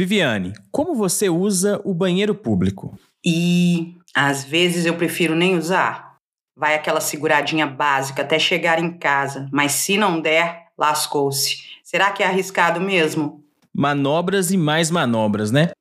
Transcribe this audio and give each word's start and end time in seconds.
Viviane, 0.00 0.54
como 0.72 0.94
você 0.94 1.28
usa 1.28 1.78
o 1.84 1.92
banheiro 1.92 2.34
público? 2.34 2.98
E 3.22 3.98
às 4.14 4.42
vezes 4.42 4.86
eu 4.86 4.96
prefiro 4.96 5.34
nem 5.34 5.58
usar. 5.58 6.16
Vai 6.56 6.74
aquela 6.74 7.02
seguradinha 7.02 7.66
básica 7.66 8.22
até 8.22 8.38
chegar 8.38 8.78
em 8.78 8.96
casa, 8.96 9.46
mas 9.52 9.72
se 9.72 9.98
não 9.98 10.18
der, 10.18 10.68
lascou-se. 10.78 11.58
Será 11.84 12.10
que 12.12 12.22
é 12.22 12.26
arriscado 12.26 12.80
mesmo? 12.80 13.44
Manobras 13.74 14.50
e 14.50 14.56
mais 14.56 14.90
manobras, 14.90 15.50
né? 15.50 15.72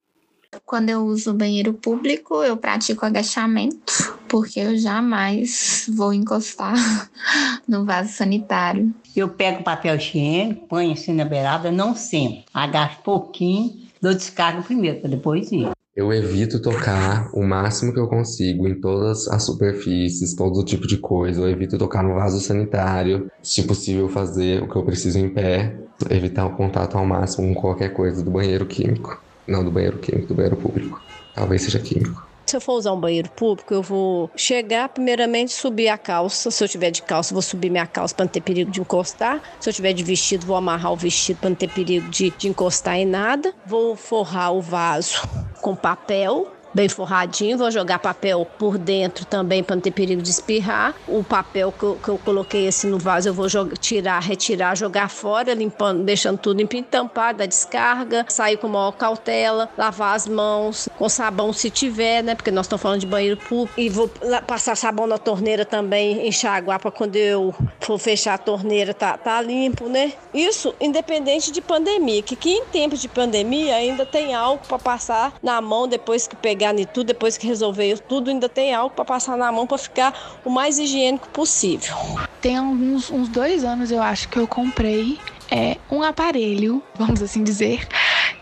Quando 0.65 0.89
eu 0.89 1.05
uso 1.05 1.31
o 1.31 1.33
banheiro 1.33 1.73
público, 1.73 2.43
eu 2.43 2.57
pratico 2.57 3.05
agachamento, 3.05 4.17
porque 4.27 4.59
eu 4.59 4.77
jamais 4.77 5.89
vou 5.95 6.13
encostar 6.13 6.75
no 7.65 7.86
vaso 7.86 8.11
sanitário. 8.11 8.93
Eu 9.15 9.29
pego 9.29 9.63
papel 9.63 9.95
higiênico, 9.95 10.67
ponho 10.67 10.91
assim 10.91 11.13
na 11.13 11.23
beirada, 11.23 11.71
não 11.71 11.95
sempre. 11.95 12.43
Agacho 12.54 12.97
pouquinho, 13.01 13.89
dou 14.02 14.13
descarga 14.13 14.61
primeiro, 14.61 15.00
para 15.00 15.09
depois 15.09 15.51
ir. 15.51 15.69
Eu 15.96 16.14
evito 16.14 16.61
tocar 16.61 17.29
o 17.33 17.43
máximo 17.43 17.92
que 17.92 18.00
eu 18.00 18.07
consigo 18.07 18.68
em 18.68 18.79
todas 18.79 19.28
as 19.28 19.43
superfícies, 19.43 20.33
todo 20.33 20.64
tipo 20.64 20.87
de 20.87 20.97
coisa. 20.97 21.41
Eu 21.41 21.50
evito 21.50 21.78
tocar 21.78 22.04
no 22.04 22.15
vaso 22.15 22.39
sanitário. 22.39 23.29
Se 23.43 23.64
possível, 23.64 24.07
fazer 24.07 24.64
o 24.64 24.69
que 24.69 24.77
eu 24.77 24.86
preciso 24.86 25.19
em 25.19 25.27
pé. 25.27 25.77
Evitar 26.10 26.46
o 26.46 26.55
contato 26.55 26.97
ao 26.97 27.05
máximo 27.05 27.54
com 27.54 27.61
qualquer 27.61 27.89
coisa 27.89 28.24
do 28.24 28.32
banheiro 28.32 28.65
químico. 28.65 29.21
Não 29.46 29.64
do 29.64 29.71
banheiro 29.71 29.97
químico, 29.97 30.27
do 30.27 30.36
banheiro 30.36 30.55
público. 30.55 31.02
Talvez 31.36 31.63
seja 31.63 31.79
químico. 31.79 32.28
Se 32.50 32.56
eu 32.56 32.62
for 32.62 32.73
usar 32.73 32.94
um 32.94 33.00
banheiro 33.00 33.30
público, 33.30 33.72
eu 33.72 33.84
vou 33.84 34.31
chegar, 34.36 34.89
primeiramente, 34.89 35.53
subir 35.53 35.88
a 35.88 36.00
calça. 36.00 36.50
Se 36.50 36.64
eu 36.64 36.67
tiver 36.67 36.89
de 36.89 37.03
calça, 37.03 37.31
vou 37.31 37.44
subir 37.44 37.70
minha 37.70 37.86
calça 37.86 38.16
para 38.16 38.25
não 38.25 38.31
ter 38.31 38.42
perigo 38.42 38.72
de 38.72 38.81
encostar. 38.81 39.39
Se 39.59 39.70
eu 39.70 39.73
tiver 39.73 39.94
de 39.94 40.03
vestido, 40.03 40.48
vou 40.48 40.56
amarrar 40.56 40.92
o 40.92 40.95
vestido 40.95 41.38
para 41.38 41.50
não 41.50 41.56
ter 41.56 41.70
perigo 41.70 42.09
de, 42.09 42.31
de 42.31 42.48
encostar 42.48 42.95
em 42.98 43.06
nada. 43.06 43.53
Vou 43.67 43.95
forrar 43.95 44.52
o 44.52 44.62
vaso 44.62 45.22
com 45.62 45.75
papel 45.75 46.52
bem 46.73 46.89
forradinho. 46.89 47.57
Vou 47.57 47.71
jogar 47.71 47.99
papel 47.99 48.47
por 48.57 48.77
dentro 48.77 49.25
também 49.25 49.63
para 49.63 49.75
não 49.75 49.81
ter 49.81 49.91
perigo 49.91 50.21
de 50.21 50.30
espirrar. 50.30 50.94
O 51.07 51.23
papel 51.23 51.71
que 51.71 51.83
eu, 51.83 51.99
que 52.02 52.09
eu 52.09 52.17
coloquei 52.17 52.67
assim 52.67 52.88
no 52.88 52.97
vaso 52.97 53.30
eu 53.30 53.33
vou 53.33 53.49
jogar, 53.49 53.77
tirar, 53.77 54.19
retirar, 54.19 54.75
jogar 54.75 55.09
fora, 55.09 55.53
limpando, 55.53 56.03
deixando 56.03 56.38
tudo 56.38 56.57
limpo, 56.57 56.81
tampar 56.83 57.33
da 57.33 57.45
descarga, 57.45 58.25
sair 58.29 58.57
com 58.57 58.67
maior 58.67 58.91
cautela, 58.91 59.69
lavar 59.77 60.16
as 60.16 60.27
mãos 60.27 60.88
com 60.97 61.09
sabão 61.09 61.52
se 61.52 61.69
tiver, 61.69 62.23
né? 62.23 62.35
Porque 62.35 62.52
nós 62.52 62.66
estamos 62.66 62.81
falando 62.81 63.01
de 63.01 63.07
banheiro 63.07 63.38
público. 63.38 63.79
E 63.79 63.89
vou 63.89 64.09
passar 64.47 64.75
sabão 64.75 65.07
na 65.07 65.17
torneira 65.17 65.66
também, 65.66 66.27
enxaguar 66.27 66.79
para 66.79 66.91
quando 66.91 67.16
eu 67.16 67.53
for 67.79 67.97
fechar 67.97 68.35
a 68.35 68.38
torneira 68.38 68.94
tá, 68.94 69.17
tá 69.17 69.41
limpo, 69.41 69.88
né? 69.89 70.13
Isso 70.33 70.73
independente 70.79 71.51
de 71.51 71.61
pandemia, 71.61 72.22
que, 72.22 72.35
que 72.35 72.49
em 72.49 72.66
tempos 72.66 73.01
de 73.01 73.07
pandemia 73.07 73.75
ainda 73.75 74.05
tem 74.05 74.33
algo 74.33 74.61
para 74.67 74.79
passar 74.79 75.33
na 75.41 75.59
mão 75.61 75.88
depois 75.88 76.27
que 76.27 76.35
pegar 76.35 76.58
pegar 76.59 76.77
em 76.77 76.85
tudo, 76.85 77.07
depois 77.07 77.38
que 77.38 77.47
resolver 77.47 77.99
tudo, 77.99 78.29
ainda 78.29 78.49
tem 78.49 78.73
algo 78.73 78.93
para 78.93 79.05
passar 79.05 79.38
na 79.38 79.49
mão 79.49 79.65
para 79.65 79.77
ficar 79.77 80.39
o 80.43 80.49
mais 80.49 80.77
higiênico 80.77 81.29
possível. 81.29 81.95
Tem 82.41 82.57
alguns 82.57 83.09
uns 83.09 83.29
dois 83.29 83.63
anos, 83.63 83.89
eu 83.91 84.01
acho, 84.01 84.27
que 84.27 84.38
eu 84.38 84.45
comprei 84.45 85.17
é, 85.49 85.77
um 85.89 86.03
aparelho, 86.03 86.83
vamos 86.99 87.21
assim 87.21 87.43
dizer, 87.43 87.88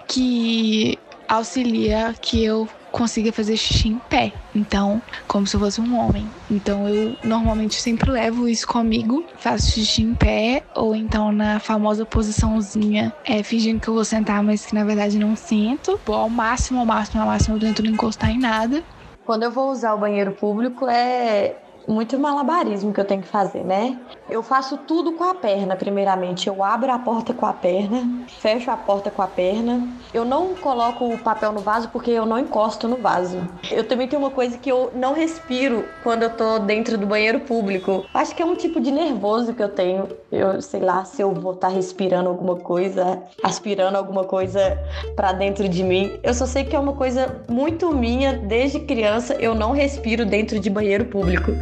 que 0.08 0.98
auxilia 1.28 2.16
que 2.20 2.44
eu 2.44 2.68
consiga 2.98 3.32
fazer 3.32 3.56
xixi 3.56 3.90
em 3.90 4.00
pé. 4.10 4.34
Então, 4.56 5.00
como 5.28 5.46
se 5.46 5.56
eu 5.56 5.60
fosse 5.60 5.80
um 5.80 5.96
homem. 5.98 6.28
Então, 6.50 6.90
eu 6.90 7.16
normalmente 7.24 7.80
sempre 7.80 8.10
levo 8.10 8.48
isso 8.48 8.68
comigo, 8.68 9.24
faço 9.38 9.72
xixi 9.72 10.02
em 10.02 10.16
pé, 10.16 10.64
ou 10.76 10.96
então 10.96 11.32
na 11.32 11.60
famosa 11.60 12.06
posiçãozinha, 12.06 13.14
é, 13.24 13.44
fingindo 13.44 13.80
que 13.80 13.88
eu 13.88 13.94
vou 13.94 14.06
sentar, 14.06 14.42
mas 14.42 14.66
que 14.66 14.74
na 14.74 14.84
verdade 14.84 15.20
não 15.20 15.36
sinto. 15.36 16.00
Vou 16.06 16.16
ao 16.16 16.30
máximo, 16.30 16.80
ao 16.80 16.86
máximo, 16.86 17.22
ao 17.22 17.28
máximo, 17.28 17.56
eu 17.56 17.60
tento 17.60 17.84
não 17.84 17.92
encostar 17.92 18.32
em 18.32 18.40
nada. 18.40 18.84
Quando 19.26 19.44
eu 19.44 19.52
vou 19.52 19.70
usar 19.70 19.94
o 19.94 19.98
banheiro 19.98 20.32
público, 20.32 20.88
é 20.88 21.56
muito 21.88 22.20
malabarismo 22.20 22.94
que 22.94 23.00
eu 23.00 23.06
tenho 23.06 23.22
que 23.22 23.28
fazer, 23.28 23.64
né? 23.64 23.98
Eu 24.30 24.44
faço 24.44 24.78
tudo 24.80 25.14
com 25.14 25.24
a 25.24 25.34
perna, 25.34 25.76
primeiramente. 25.76 26.48
Eu 26.48 26.62
abro 26.62 26.92
a 26.92 27.00
porta 27.00 27.34
com 27.34 27.46
a 27.46 27.54
perna, 27.54 28.26
fecho 28.40 28.70
a 28.70 28.76
porta 28.76 29.10
com 29.10 29.22
a 29.22 29.28
perna. 29.28 29.88
Eu 30.14 30.26
não 30.26 30.54
coloco 30.56 31.06
o 31.06 31.18
papel 31.18 31.54
no 31.54 31.62
vaso 31.62 31.90
porque 31.90 32.12
eu 32.12 32.26
não 32.26 32.38
encosto 32.38 32.88
no 32.90 32.98
vaso. 32.98 33.48
Eu 33.72 33.86
também 33.86 34.08
tenho 34.08 34.22
uma 34.22 34.32
coisa 34.32 34.58
que 34.58 34.70
eu 34.70 34.92
não 34.94 35.14
respiro 35.14 35.86
quando 36.04 36.24
eu 36.24 36.30
tô 36.30 36.60
dentro 36.60 36.98
do 36.98 37.08
banheiro 37.08 37.40
público. 37.42 38.06
Acho 38.14 38.36
que 38.36 38.42
é 38.42 38.46
um 38.46 38.56
tipo 38.56 38.82
de 38.82 38.92
nervoso 38.92 39.54
que 39.54 39.64
eu 39.64 39.70
tenho. 39.70 40.10
Eu 40.30 40.62
sei 40.62 40.82
lá 40.82 41.06
se 41.06 41.22
eu 41.22 41.34
vou 41.34 41.54
estar 41.54 41.70
tá 41.70 41.74
respirando 41.74 42.28
alguma 42.28 42.58
coisa, 42.58 43.24
aspirando 43.42 43.96
alguma 43.96 44.26
coisa 44.26 44.78
para 45.16 45.32
dentro 45.32 45.70
de 45.70 45.84
mim. 45.84 46.20
Eu 46.22 46.34
só 46.34 46.46
sei 46.46 46.66
que 46.66 46.76
é 46.76 46.80
uma 46.80 46.94
coisa 46.94 47.44
muito 47.48 47.96
minha 47.96 48.34
desde 48.34 48.82
criança. 48.82 49.36
Eu 49.36 49.56
não 49.56 49.72
respiro 49.72 50.26
dentro 50.26 50.60
de 50.60 50.70
banheiro 50.70 51.06
público. 51.06 51.54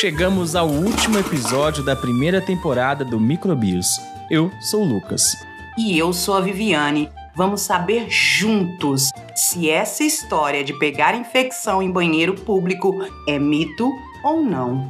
Chegamos 0.00 0.54
ao 0.54 0.68
último 0.68 1.18
episódio 1.18 1.82
da 1.82 1.96
primeira 1.96 2.40
temporada 2.40 3.04
do 3.04 3.18
Microbios. 3.18 4.00
Eu 4.30 4.48
sou 4.60 4.82
o 4.82 4.84
Lucas. 4.84 5.36
E 5.76 5.98
eu 5.98 6.12
sou 6.12 6.36
a 6.36 6.40
Viviane. 6.40 7.10
Vamos 7.34 7.62
saber 7.62 8.06
juntos 8.08 9.10
se 9.34 9.68
essa 9.68 10.04
história 10.04 10.62
de 10.62 10.72
pegar 10.78 11.16
infecção 11.16 11.82
em 11.82 11.90
banheiro 11.90 12.34
público 12.34 12.94
é 13.26 13.40
mito 13.40 13.90
ou 14.22 14.40
não. 14.40 14.88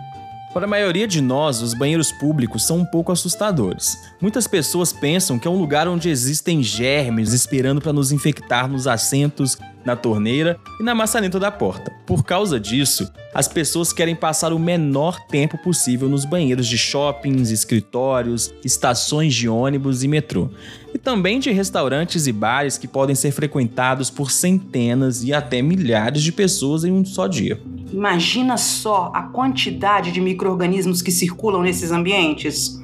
Para 0.53 0.64
a 0.64 0.69
maioria 0.69 1.06
de 1.06 1.20
nós, 1.20 1.60
os 1.60 1.75
banheiros 1.75 2.10
públicos 2.10 2.66
são 2.66 2.78
um 2.78 2.84
pouco 2.84 3.12
assustadores. 3.12 3.98
Muitas 4.20 4.47
pessoas 4.47 4.92
pensam 4.92 5.38
que 5.38 5.47
é 5.47 5.50
um 5.50 5.59
lugar 5.59 5.86
onde 5.86 6.09
existem 6.09 6.62
germes 6.62 7.34
esperando 7.34 7.82
para 7.82 7.92
nos 7.92 8.12
infectar 8.12 8.66
nos 8.66 8.87
assentos, 8.87 9.58
na 9.88 9.97
torneira 9.97 10.60
e 10.78 10.82
na 10.82 10.94
maçaneta 10.94 11.41
da 11.41 11.50
porta. 11.50 11.91
Por 12.06 12.22
causa 12.22 12.60
disso, 12.60 13.10
as 13.34 13.49
pessoas 13.49 13.91
querem 13.91 14.15
passar 14.15 14.53
o 14.53 14.59
menor 14.59 15.19
tempo 15.26 15.56
possível 15.59 16.09
nos 16.09 16.26
banheiros 16.26 16.66
de 16.66 16.76
shoppings, 16.76 17.50
escritórios, 17.50 18.53
estações 18.62 19.34
de 19.34 19.49
ônibus 19.49 20.03
e 20.03 20.09
metrô. 20.09 20.50
E 20.94 20.99
também 20.99 21.41
de 21.41 21.50
restaurantes 21.50 22.26
e 22.26 22.32
bares 22.32 22.76
que 22.76 22.87
podem 22.87 23.15
ser 23.15 23.32
frequentados 23.32 24.10
por 24.10 24.31
centenas 24.31 25.25
e 25.25 25.32
até 25.32 25.62
milhares 25.62 26.22
de 26.22 26.32
pessoas 26.32 26.84
em 26.84 26.93
um 26.93 27.05
só 27.05 27.26
dia. 27.26 27.59
Imagina 27.91 28.59
só 28.59 29.10
a 29.15 29.22
quantidade 29.22 30.12
de 30.12 30.20
micro-organismos 30.20 31.00
que 31.00 31.10
circulam 31.10 31.62
nesses 31.62 31.91
ambientes. 31.91 32.78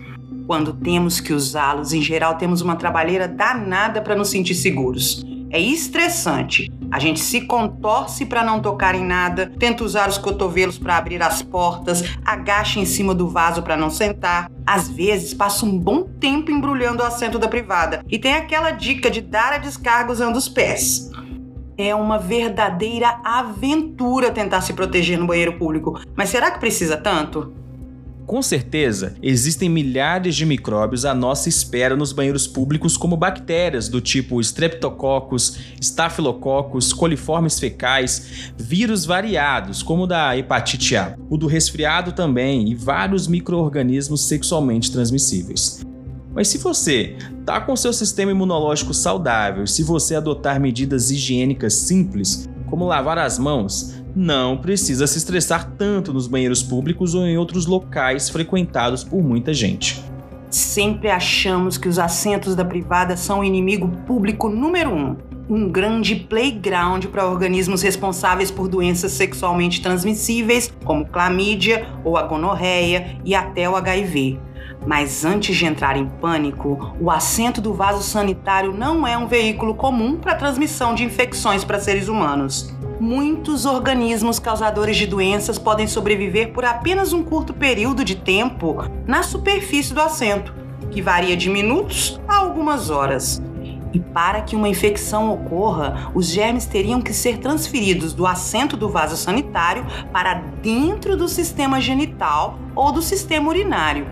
Quando 0.47 0.73
temos 0.73 1.21
que 1.21 1.35
usá-los, 1.35 1.93
em 1.93 2.01
geral 2.01 2.37
temos 2.37 2.63
uma 2.63 2.77
trabalheira 2.77 3.29
danada 3.29 4.01
para 4.01 4.17
nos 4.17 4.29
sentir 4.29 4.55
seguros. 4.55 5.34
É 5.55 5.61
estressante. 5.61 6.69
A 6.91 6.99
gente 6.99 7.21
se 7.21 7.43
contorce 7.43 8.27
para 8.27 8.43
não 8.43 8.61
tocar 8.61 8.97
em 8.97 9.05
nada, 9.05 9.53
tenta 9.57 9.85
usar 9.85 10.09
os 10.09 10.19
cotovelos 10.19 10.79
para 10.79 10.97
abrir 10.97 11.23
as 11.23 11.43
portas, 11.43 12.03
agacha 12.25 12.81
em 12.81 12.85
cima 12.85 13.15
do 13.15 13.29
vaso 13.29 13.63
para 13.63 13.77
não 13.77 13.89
sentar. 13.89 14.51
Às 14.67 14.89
vezes 14.89 15.33
passa 15.33 15.65
um 15.65 15.79
bom 15.79 16.03
tempo 16.03 16.51
embrulhando 16.51 17.05
o 17.05 17.07
assento 17.07 17.39
da 17.39 17.47
privada. 17.47 18.05
E 18.09 18.19
tem 18.19 18.35
aquela 18.35 18.73
dica 18.73 19.09
de 19.09 19.21
dar 19.21 19.53
a 19.53 19.59
descarga 19.59 20.11
usando 20.11 20.35
os 20.35 20.49
pés. 20.49 21.09
É 21.79 21.95
uma 21.95 22.19
verdadeira 22.19 23.21
aventura 23.23 24.33
tentar 24.33 24.61
se 24.61 24.73
proteger 24.73 25.17
no 25.17 25.29
banheiro 25.29 25.57
público. 25.57 26.01
Mas 26.17 26.31
será 26.31 26.51
que 26.51 26.59
precisa 26.59 26.97
tanto? 26.97 27.55
Com 28.27 28.41
certeza, 28.41 29.15
existem 29.23 29.69
milhares 29.69 30.35
de 30.35 30.47
micróbios 30.47 31.05
à 31.05 31.15
nossa 31.15 31.49
espera 31.49 31.95
nos 31.95 32.11
banheiros 32.11 32.47
públicos, 32.47 32.97
como 32.97 33.19
bactérias 33.19 33.87
do 33.87 34.01
tipo 34.01 34.41
Streptococcus, 34.41 35.59
Staphylococcus, 35.79 36.95
coliformes 36.95 37.61
fecais, 37.61 38.53
vírus 38.57 39.05
variados, 39.05 39.83
como 39.83 40.05
o 40.05 40.07
da 40.07 40.37
hepatite 40.37 40.97
A, 40.97 41.17
o 41.29 41.37
do 41.37 41.47
resfriado 41.47 42.12
também 42.12 42.71
e 42.71 42.75
vários 42.75 43.26
micro-organismos 43.26 44.23
sexualmente 44.23 44.91
transmissíveis. 44.91 45.85
Mas 46.35 46.49
se 46.49 46.56
você 46.56 47.17
tá 47.44 47.61
com 47.61 47.76
seu 47.76 47.93
sistema 47.93 48.32
imunológico 48.32 48.94
saudável, 48.94 49.67
se 49.67 49.82
você 49.82 50.17
adotar 50.17 50.59
medidas 50.59 51.11
higiênicas 51.11 51.75
simples, 51.75 52.49
como 52.67 52.87
lavar 52.87 53.19
as 53.19 53.38
mãos, 53.38 54.03
não 54.14 54.56
precisa 54.56 55.06
se 55.06 55.19
estressar 55.19 55.72
tanto 55.76 56.12
nos 56.12 56.26
banheiros 56.26 56.62
públicos 56.62 57.14
ou 57.14 57.26
em 57.26 57.37
outros 57.37 57.66
locais 57.66 58.28
frequentados 58.28 59.02
por 59.02 59.22
muita 59.22 59.52
gente. 59.52 60.02
Sempre 60.50 61.11
achamos 61.11 61.76
que 61.76 61.88
os 61.88 61.99
assentos 61.99 62.55
da 62.55 62.64
privada 62.64 63.16
são 63.16 63.40
o 63.40 63.44
inimigo 63.44 63.88
público 64.06 64.49
número 64.49 64.90
um. 64.90 65.16
Um 65.50 65.69
grande 65.69 66.14
playground 66.14 67.06
para 67.06 67.26
organismos 67.26 67.82
responsáveis 67.82 68.50
por 68.50 68.69
doenças 68.69 69.12
sexualmente 69.12 69.82
transmissíveis, 69.82 70.72
como 70.84 71.06
clamídia 71.06 71.87
ou 72.05 72.16
a 72.16 72.22
gonorreia 72.22 73.19
e 73.25 73.34
até 73.34 73.69
o 73.69 73.75
HIV. 73.75 74.38
Mas 74.87 75.25
antes 75.25 75.57
de 75.57 75.65
entrar 75.65 75.97
em 75.97 76.07
pânico, 76.07 76.95
o 77.01 77.11
assento 77.11 77.61
do 77.61 77.73
vaso 77.73 78.03
sanitário 78.03 78.73
não 78.73 79.07
é 79.07 79.17
um 79.17 79.27
veículo 79.27 79.75
comum 79.75 80.17
para 80.17 80.35
transmissão 80.35 80.95
de 80.95 81.05
infecções 81.05 81.65
para 81.65 81.81
seres 81.81 82.09
humanos. 82.09 82.75
muitos 83.01 83.67
organismos 83.67 84.39
causadores 84.39 84.97
de 84.97 85.07
doenças 85.07 85.59
podem 85.59 85.87
sobreviver 85.87 86.53
por 86.53 86.65
apenas 86.65 87.13
um 87.13 87.23
curto 87.23 87.53
período 87.53 88.05
de 88.05 88.15
tempo 88.15 88.85
na 89.07 89.23
superfície 89.23 89.93
do 89.93 90.01
assento, 90.01 90.55
que 90.91 91.03
varia 91.03 91.37
de 91.37 91.51
minutos 91.51 92.21
a 92.27 92.37
algumas 92.37 92.91
horas. 92.91 93.43
E 93.93 94.01
para 94.01 94.41
que 94.41 94.57
uma 94.57 94.69
infecção 94.69 95.33
ocorra, 95.33 96.11
os 96.15 96.27
germes 96.27 96.67
teriam 96.67 97.01
que 97.01 97.13
ser 97.13 97.39
transferidos 97.39 98.13
do 98.13 98.27
assento 98.27 98.77
do 98.77 98.89
vaso 98.89 99.17
sanitário 99.17 99.87
para 100.13 100.35
dentro 100.63 101.17
do 101.17 101.29
sistema 101.29 101.81
genital 101.81 102.59
ou 102.75 102.91
do 102.91 103.01
sistema 103.03 103.49
urinário, 103.49 104.07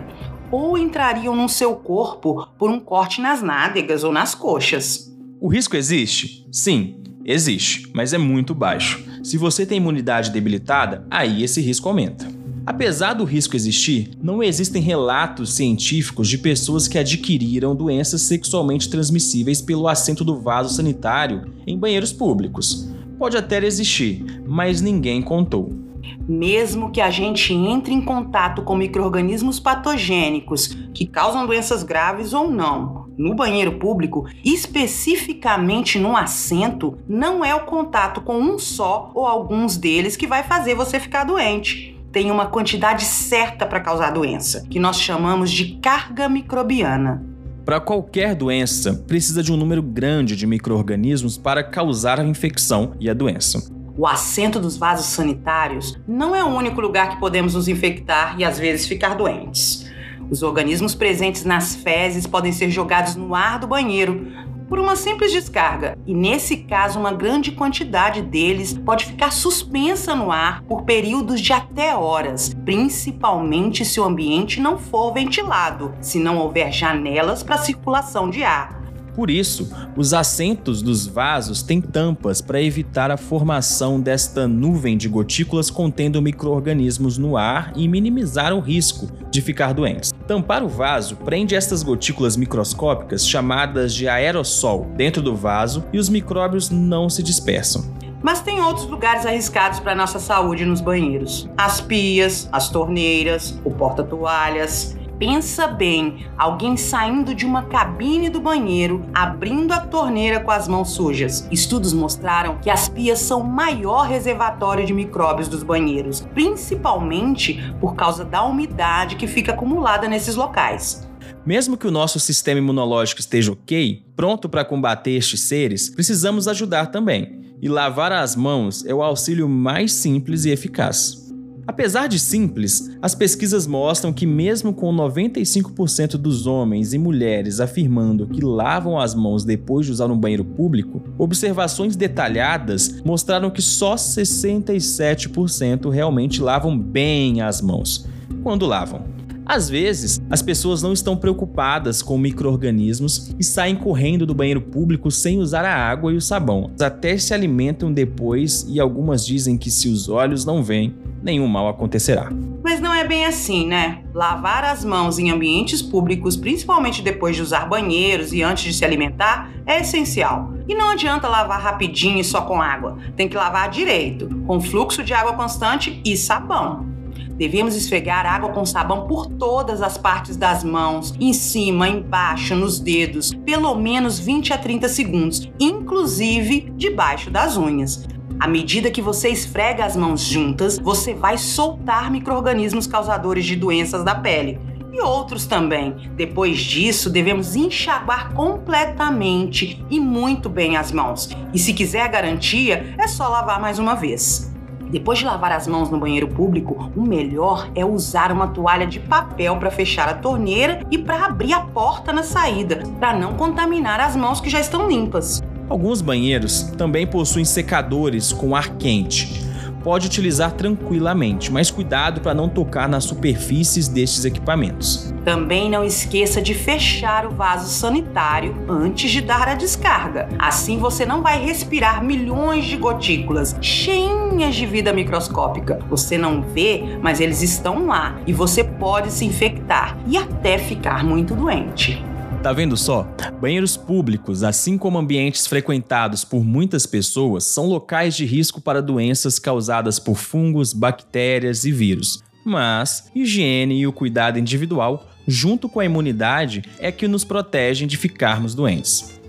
ou 0.53 0.77
entrariam 0.77 1.35
no 1.35 1.49
seu 1.49 1.75
corpo 1.75 2.47
por 2.59 2.69
um 2.69 2.79
corte 2.79 3.19
nas 3.19 3.41
nádegas 3.41 4.03
ou 4.03 4.11
nas 4.11 4.35
coxas. 4.35 5.11
O 5.41 5.47
risco 5.47 5.75
existe? 5.75 6.47
Sim, 6.51 6.97
existe, 7.25 7.89
mas 7.91 8.13
é 8.13 8.19
muito 8.19 8.53
baixo. 8.53 9.03
Se 9.23 9.35
você 9.35 9.65
tem 9.65 9.79
imunidade 9.79 10.29
debilitada, 10.29 11.07
aí 11.09 11.43
esse 11.43 11.59
risco 11.59 11.89
aumenta. 11.89 12.31
Apesar 12.67 13.13
do 13.13 13.23
risco 13.23 13.55
existir, 13.55 14.11
não 14.21 14.43
existem 14.43 14.79
relatos 14.79 15.53
científicos 15.53 16.29
de 16.29 16.37
pessoas 16.37 16.87
que 16.87 16.99
adquiriram 16.99 17.75
doenças 17.75 18.21
sexualmente 18.21 18.87
transmissíveis 18.89 19.59
pelo 19.59 19.87
assento 19.87 20.23
do 20.23 20.39
vaso 20.39 20.75
sanitário 20.75 21.51
em 21.65 21.75
banheiros 21.75 22.13
públicos. 22.13 22.87
Pode 23.17 23.35
até 23.35 23.57
existir, 23.65 24.23
mas 24.45 24.81
ninguém 24.81 25.19
contou. 25.19 25.82
Mesmo 26.27 26.91
que 26.91 27.01
a 27.01 27.09
gente 27.09 27.53
entre 27.53 27.93
em 27.93 28.01
contato 28.01 28.61
com 28.61 28.75
micro-organismos 28.75 29.59
patogênicos 29.59 30.77
que 30.93 31.05
causam 31.05 31.45
doenças 31.45 31.83
graves 31.83 32.33
ou 32.33 32.49
não, 32.49 33.07
no 33.17 33.35
banheiro 33.35 33.73
público, 33.73 34.25
especificamente 34.43 35.99
no 35.99 36.15
assento, 36.15 36.97
não 37.07 37.43
é 37.43 37.53
o 37.53 37.65
contato 37.65 38.21
com 38.21 38.37
um 38.39 38.57
só 38.57 39.11
ou 39.13 39.27
alguns 39.27 39.77
deles 39.77 40.15
que 40.15 40.27
vai 40.27 40.43
fazer 40.43 40.75
você 40.75 40.99
ficar 40.99 41.23
doente 41.23 41.93
tem 42.13 42.29
uma 42.29 42.45
quantidade 42.45 43.03
certa 43.05 43.65
para 43.65 43.79
causar 43.79 44.11
doença, 44.11 44.67
que 44.69 44.79
nós 44.79 45.01
chamamos 45.01 45.51
de 45.51 45.79
carga 45.81 46.29
microbiana. 46.29 47.25
Para 47.65 47.79
qualquer 47.79 48.35
doença, 48.35 48.93
precisa 49.07 49.41
de 49.41 49.51
um 49.51 49.57
número 49.57 49.81
grande 49.81 50.35
de 50.35 50.45
micro-organismos 50.45 51.39
para 51.39 51.63
causar 51.63 52.19
a 52.19 52.23
infecção 52.23 52.93
e 52.99 53.09
a 53.09 53.15
doença. 53.15 53.72
O 53.95 54.07
assento 54.07 54.59
dos 54.59 54.75
vasos 54.75 55.05
sanitários 55.05 55.99
não 56.07 56.35
é 56.35 56.43
o 56.43 56.47
único 56.47 56.81
lugar 56.81 57.09
que 57.09 57.19
podemos 57.19 57.53
nos 57.53 57.67
infectar 57.67 58.35
e 58.39 58.43
às 58.43 58.57
vezes 58.57 58.87
ficar 58.87 59.13
doentes. 59.13 59.85
Os 60.31 60.41
organismos 60.41 60.95
presentes 60.95 61.45
nas 61.45 61.75
fezes 61.75 62.25
podem 62.25 62.51
ser 62.51 62.71
jogados 62.71 63.15
no 63.15 63.35
ar 63.35 63.59
do 63.59 63.67
banheiro, 63.67 64.31
por 64.67 64.79
uma 64.79 64.95
simples 64.95 65.31
descarga. 65.31 65.95
E 66.07 66.15
nesse 66.15 66.57
caso, 66.57 66.99
uma 66.99 67.13
grande 67.13 67.51
quantidade 67.51 68.23
deles 68.23 68.73
pode 68.73 69.05
ficar 69.05 69.31
suspensa 69.31 70.15
no 70.15 70.31
ar 70.31 70.63
por 70.63 70.81
períodos 70.81 71.39
de 71.39 71.53
até 71.53 71.95
horas, 71.95 72.51
principalmente 72.65 73.85
se 73.85 73.99
o 73.99 74.03
ambiente 74.03 74.59
não 74.59 74.79
for 74.79 75.13
ventilado, 75.13 75.93
se 76.01 76.17
não 76.17 76.39
houver 76.39 76.71
janelas 76.71 77.43
para 77.43 77.59
circulação 77.59 78.31
de 78.31 78.43
ar. 78.43 78.82
Por 79.15 79.29
isso, 79.29 79.69
os 79.95 80.13
assentos 80.13 80.81
dos 80.81 81.05
vasos 81.05 81.61
têm 81.61 81.79
tampas 81.79 82.41
para 82.41 82.61
evitar 82.61 83.11
a 83.11 83.17
formação 83.17 83.99
desta 83.99 84.47
nuvem 84.47 84.97
de 84.97 85.07
gotículas 85.07 85.69
contendo 85.69 86.21
micro-organismos 86.21 87.17
no 87.17 87.37
ar 87.37 87.73
e 87.75 87.87
minimizar 87.87 88.53
o 88.53 88.59
risco 88.59 89.07
de 89.29 89.41
ficar 89.41 89.73
doentes. 89.73 90.11
Tampar 90.27 90.63
o 90.63 90.69
vaso 90.69 91.15
prende 91.17 91.55
estas 91.55 91.83
gotículas 91.83 92.35
microscópicas 92.35 93.27
chamadas 93.27 93.93
de 93.93 94.07
aerossol 94.07 94.87
dentro 94.95 95.21
do 95.21 95.35
vaso 95.35 95.83
e 95.93 95.99
os 95.99 96.09
micróbios 96.09 96.69
não 96.69 97.09
se 97.09 97.21
dispersam. 97.21 97.83
Mas 98.23 98.39
tem 98.39 98.61
outros 98.61 98.87
lugares 98.87 99.25
arriscados 99.25 99.81
para 99.81 99.93
nossa 99.93 100.17
saúde 100.17 100.65
nos 100.65 100.79
banheiros: 100.79 101.49
as 101.57 101.81
pias, 101.81 102.47
as 102.51 102.69
torneiras, 102.69 103.59
o 103.65 103.71
porta-toalhas. 103.71 104.95
Pensa 105.19 105.67
bem, 105.67 106.25
alguém 106.37 106.75
saindo 106.75 107.35
de 107.35 107.45
uma 107.45 107.63
cabine 107.63 108.29
do 108.29 108.41
banheiro, 108.41 109.05
abrindo 109.13 109.71
a 109.71 109.79
torneira 109.79 110.39
com 110.39 110.51
as 110.51 110.67
mãos 110.67 110.91
sujas. 110.91 111.47
Estudos 111.51 111.93
mostraram 111.93 112.57
que 112.57 112.69
as 112.69 112.89
pias 112.89 113.19
são 113.19 113.41
o 113.41 113.47
maior 113.47 114.07
reservatório 114.07 114.85
de 114.85 114.93
micróbios 114.93 115.47
dos 115.47 115.63
banheiros, 115.63 116.21
principalmente 116.33 117.61
por 117.79 117.95
causa 117.95 118.25
da 118.25 118.43
umidade 118.43 119.15
que 119.15 119.27
fica 119.27 119.53
acumulada 119.53 120.07
nesses 120.07 120.35
locais. 120.35 121.07
Mesmo 121.45 121.77
que 121.77 121.87
o 121.87 121.91
nosso 121.91 122.19
sistema 122.19 122.59
imunológico 122.59 123.19
esteja 123.19 123.51
ok, 123.51 124.03
pronto 124.15 124.49
para 124.49 124.65
combater 124.65 125.11
estes 125.11 125.41
seres, 125.41 125.89
precisamos 125.89 126.47
ajudar 126.47 126.87
também. 126.87 127.43
E 127.61 127.69
lavar 127.69 128.11
as 128.11 128.35
mãos 128.35 128.83
é 128.85 128.93
o 128.93 129.01
auxílio 129.01 129.47
mais 129.47 129.93
simples 129.93 130.43
e 130.43 130.49
eficaz. 130.49 131.22
Apesar 131.65 132.07
de 132.07 132.19
simples, 132.19 132.91
as 133.01 133.15
pesquisas 133.15 133.65
mostram 133.65 134.11
que, 134.11 134.25
mesmo 134.25 134.73
com 134.73 134.93
95% 134.93 136.17
dos 136.17 136.45
homens 136.45 136.93
e 136.93 136.97
mulheres 136.97 137.61
afirmando 137.61 138.27
que 138.27 138.43
lavam 138.43 138.99
as 138.99 139.15
mãos 139.15 139.45
depois 139.45 139.85
de 139.85 139.93
usar 139.93 140.11
um 140.11 140.17
banheiro 140.17 140.43
público, 140.43 141.01
observações 141.17 141.95
detalhadas 141.95 143.01
mostraram 143.05 143.49
que 143.49 143.61
só 143.61 143.95
67% 143.95 145.89
realmente 145.89 146.41
lavam 146.41 146.77
bem 146.77 147.41
as 147.41 147.61
mãos 147.61 148.05
quando 148.43 148.65
lavam. 148.65 149.13
Às 149.45 149.69
vezes, 149.69 150.21
as 150.29 150.41
pessoas 150.41 150.81
não 150.81 150.93
estão 150.93 151.17
preocupadas 151.17 152.01
com 152.01 152.17
micro-organismos 152.17 153.35
e 153.37 153.43
saem 153.43 153.75
correndo 153.75 154.25
do 154.25 154.33
banheiro 154.33 154.61
público 154.61 155.11
sem 155.11 155.39
usar 155.39 155.65
a 155.65 155.75
água 155.75 156.13
e 156.13 156.15
o 156.15 156.21
sabão. 156.21 156.71
Até 156.79 157.17
se 157.17 157.33
alimentam 157.33 157.91
depois 157.91 158.65
e 158.69 158.79
algumas 158.79 159.25
dizem 159.25 159.57
que 159.57 159.69
se 159.69 159.89
os 159.89 160.07
olhos 160.07 160.45
não 160.45 160.63
veem, 160.63 160.95
nenhum 161.23 161.47
mal 161.47 161.69
acontecerá. 161.69 162.29
Mas 162.61 162.79
não 162.79 162.93
é 162.93 163.05
bem 163.07 163.25
assim, 163.25 163.65
né? 163.65 164.03
Lavar 164.13 164.63
as 164.63 164.83
mãos 164.83 165.17
em 165.17 165.31
ambientes 165.31 165.81
públicos, 165.81 166.35
principalmente 166.35 167.01
depois 167.01 167.35
de 167.35 167.41
usar 167.41 167.65
banheiros 167.67 168.33
e 168.33 168.43
antes 168.43 168.65
de 168.65 168.73
se 168.73 168.85
alimentar, 168.85 169.49
é 169.65 169.79
essencial. 169.79 170.53
E 170.67 170.75
não 170.75 170.91
adianta 170.91 171.27
lavar 171.27 171.61
rapidinho 171.61 172.19
e 172.19 172.23
só 172.23 172.41
com 172.41 172.61
água. 172.61 172.97
Tem 173.15 173.27
que 173.27 173.35
lavar 173.35 173.69
direito, 173.69 174.29
com 174.45 174.61
fluxo 174.61 175.03
de 175.03 175.13
água 175.13 175.33
constante 175.33 176.01
e 176.05 176.15
sabão. 176.15 176.93
Devemos 177.35 177.75
esfregar 177.75 178.25
água 178.25 178.49
com 178.49 178.65
sabão 178.65 179.07
por 179.07 179.25
todas 179.25 179.81
as 179.81 179.97
partes 179.97 180.37
das 180.37 180.63
mãos, 180.63 181.15
em 181.19 181.33
cima, 181.33 181.89
embaixo, 181.89 182.55
nos 182.55 182.79
dedos, 182.79 183.33
pelo 183.43 183.73
menos 183.75 184.19
20 184.19 184.53
a 184.53 184.57
30 184.57 184.87
segundos, 184.87 185.51
inclusive 185.59 186.71
debaixo 186.77 187.31
das 187.31 187.57
unhas. 187.57 188.07
À 188.39 188.47
medida 188.47 188.91
que 188.91 189.01
você 189.01 189.29
esfrega 189.29 189.85
as 189.85 189.95
mãos 189.95 190.21
juntas, 190.21 190.77
você 190.79 191.13
vai 191.13 191.37
soltar 191.37 192.11
micro-organismos 192.11 192.87
causadores 192.87 193.45
de 193.45 193.55
doenças 193.55 194.03
da 194.03 194.15
pele 194.15 194.59
e 194.91 195.01
outros 195.01 195.45
também. 195.45 195.95
Depois 196.15 196.59
disso, 196.59 197.09
devemos 197.09 197.55
enxaguar 197.55 198.33
completamente 198.33 199.83
e 199.89 199.99
muito 199.99 200.49
bem 200.49 200.77
as 200.77 200.91
mãos. 200.91 201.29
E 201.53 201.59
se 201.59 201.73
quiser 201.73 202.07
garantia, 202.09 202.95
é 202.97 203.07
só 203.07 203.27
lavar 203.27 203.59
mais 203.59 203.79
uma 203.79 203.95
vez. 203.95 204.53
Depois 204.93 205.17
de 205.17 205.25
lavar 205.25 205.51
as 205.51 205.67
mãos 205.67 205.89
no 205.89 205.99
banheiro 205.99 206.27
público, 206.27 206.91
o 206.95 207.01
melhor 207.01 207.67
é 207.73 207.83
usar 207.83 208.31
uma 208.31 208.49
toalha 208.49 208.85
de 208.85 208.99
papel 208.99 209.57
para 209.57 209.71
fechar 209.71 210.07
a 210.07 210.13
torneira 210.13 210.85
e 210.91 210.99
para 210.99 211.25
abrir 211.25 211.51
a 211.53 211.61
porta 211.61 212.13
na 212.13 212.21
saída, 212.21 212.83
para 212.99 213.17
não 213.17 213.33
contaminar 213.33 213.99
as 213.99 214.15
mãos 214.15 214.39
que 214.39 214.51
já 214.51 214.59
estão 214.59 214.87
limpas. 214.87 215.41
Alguns 215.69 216.01
banheiros 216.01 216.63
também 216.77 217.07
possuem 217.07 217.45
secadores 217.45 218.31
com 218.31 218.55
ar 218.55 218.75
quente. 218.77 219.43
Pode 219.83 220.07
utilizar 220.07 220.53
tranquilamente, 220.53 221.51
mas 221.51 221.69
cuidado 221.69 222.21
para 222.21 222.33
não 222.33 222.47
tocar 222.47 222.87
nas 222.87 223.03
superfícies 223.03 223.89
destes 223.89 224.23
equipamentos. 224.23 225.13
Também 225.25 225.69
não 225.69 225.83
esqueça 225.83 226.41
de 226.41 226.53
fechar 226.53 227.25
o 227.25 227.31
vaso 227.31 227.67
sanitário 227.69 228.55
antes 228.69 229.11
de 229.11 229.19
dar 229.19 229.49
a 229.49 229.55
descarga. 229.55 230.29
Assim 230.39 230.77
você 230.77 231.05
não 231.05 231.21
vai 231.21 231.43
respirar 231.43 232.01
milhões 232.01 232.63
de 232.63 232.77
gotículas 232.77 233.57
cheias 233.59 234.55
de 234.55 234.65
vida 234.65 234.93
microscópica. 234.93 235.79
Você 235.89 236.17
não 236.17 236.41
vê, 236.41 236.97
mas 237.01 237.19
eles 237.19 237.41
estão 237.41 237.87
lá 237.87 238.17
e 238.25 238.31
você 238.31 238.63
pode 238.63 239.11
se 239.11 239.25
infectar 239.25 239.97
e 240.07 240.15
até 240.15 240.57
ficar 240.57 241.03
muito 241.03 241.35
doente. 241.35 242.01
Tá 242.43 242.51
vendo 242.51 242.75
só? 242.75 243.07
Banheiros 243.39 243.77
públicos, 243.77 244.43
assim 244.43 244.77
como 244.77 244.97
ambientes 244.97 245.47
frequentados 245.47 246.25
por 246.25 246.43
muitas 246.43 246.85
pessoas, 246.85 247.45
são 247.45 247.67
locais 247.67 248.17
de 248.17 248.25
risco 248.25 248.59
para 248.59 248.81
doenças 248.81 249.39
causadas 249.39 249.97
por 249.97 250.17
fungos, 250.17 250.73
bactérias 250.73 251.63
e 251.63 251.71
vírus. 251.71 252.21
Mas 252.43 253.09
higiene 253.15 253.79
e 253.79 253.87
o 253.87 253.93
cuidado 253.93 254.37
individual, 254.37 255.07
junto 255.25 255.69
com 255.69 255.79
a 255.79 255.85
imunidade, 255.85 256.63
é 256.79 256.91
que 256.91 257.07
nos 257.07 257.23
protegem 257.23 257.87
de 257.87 257.95
ficarmos 257.95 258.53
doentes. 258.53 259.21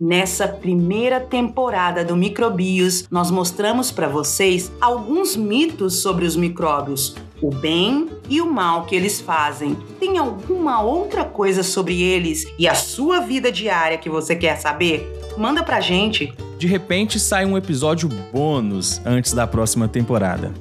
Nessa 0.00 0.48
primeira 0.48 1.20
temporada 1.20 2.02
do 2.02 2.16
Microbios, 2.16 3.06
nós 3.10 3.30
mostramos 3.30 3.90
para 3.90 4.08
vocês 4.08 4.72
alguns 4.80 5.36
mitos 5.36 5.96
sobre 5.96 6.24
os 6.24 6.34
micróbios, 6.34 7.14
o 7.40 7.50
bem 7.50 8.08
e 8.28 8.40
o 8.40 8.50
mal 8.50 8.84
que 8.84 8.94
eles 8.94 9.20
fazem. 9.20 9.76
Tem 9.98 10.18
alguma 10.18 10.82
outra 10.82 11.24
coisa 11.24 11.62
sobre 11.62 12.02
eles 12.02 12.46
e 12.58 12.66
a 12.68 12.74
sua 12.74 13.20
vida 13.20 13.50
diária 13.50 13.98
que 13.98 14.10
você 14.10 14.34
quer 14.34 14.56
saber? 14.56 15.12
Manda 15.36 15.62
pra 15.62 15.80
gente 15.80 16.32
De 16.58 16.66
repente 16.66 17.20
sai 17.20 17.46
um 17.46 17.56
episódio 17.56 18.08
bônus 18.32 19.00
antes 19.04 19.32
da 19.32 19.46
próxima 19.46 19.86
temporada. 19.86 20.52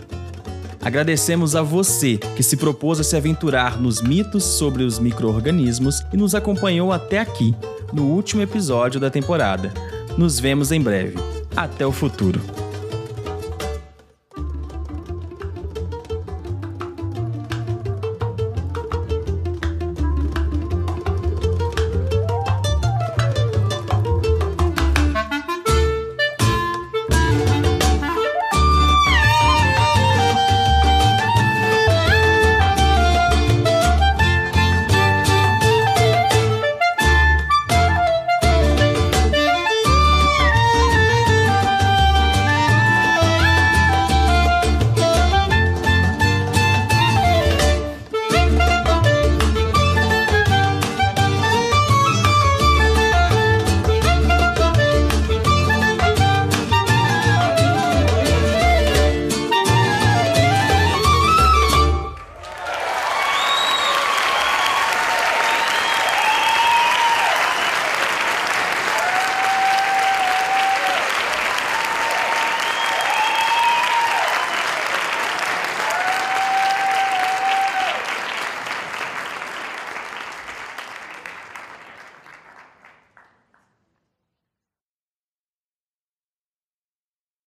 Agradecemos 0.80 1.56
a 1.56 1.62
você 1.62 2.18
que 2.36 2.44
se 2.44 2.56
propôs 2.56 3.00
a 3.00 3.04
se 3.04 3.18
aventurar 3.18 3.78
nos 3.82 4.02
mitos 4.02 4.44
sobre 4.44 4.84
os 4.84 5.00
micro-organismos 5.00 6.02
e 6.14 6.18
nos 6.18 6.34
acompanhou 6.34 6.94
até 6.94 7.20
aqui, 7.20 7.54
no 7.92 8.04
último 8.04 8.42
episódio 8.42 9.00
da 9.00 9.10
temporada. 9.10 9.74
Nos 10.18 10.40
vemos 10.40 10.72
em 10.72 10.80
breve. 10.80 11.18
Até 11.56 11.86
o 11.86 11.92
futuro. 11.92 12.67